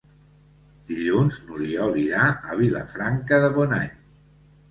Dilluns 0.91 1.35
n'Oriol 1.49 1.93
irà 2.05 2.23
a 2.53 2.57
Vilafranca 2.61 3.39
de 3.45 3.51
Bonany. 3.59 3.95